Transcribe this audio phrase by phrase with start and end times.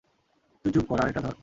[0.65, 1.35] তুই চুপ কর আর এটা ধর।